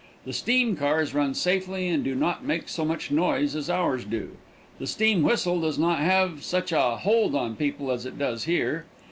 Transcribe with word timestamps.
The 0.25 0.33
steam 0.33 0.75
cars 0.75 1.13
run 1.13 1.35
safely 1.35 1.87
and 1.87 2.03
do 2.03 2.15
not 2.15 2.43
make 2.43 2.67
so 2.69 2.83
much 2.83 3.11
noise 3.11 3.55
as 3.55 3.69
ours 3.69 4.03
do. 4.03 4.31
The 4.79 4.87
steam 4.87 5.21
whistle 5.21 5.61
does 5.61 5.77
not 5.77 5.99
have 5.99 6.43
such 6.43 6.71
a 6.71 6.95
hold 6.97 7.35
on 7.35 7.55
people 7.55 7.91
as 7.91 8.03
it 8.07 8.17
does 8.17 8.45
here. 8.45 8.87